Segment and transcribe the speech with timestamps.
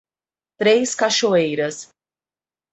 [0.57, 1.91] Três Cachoeiras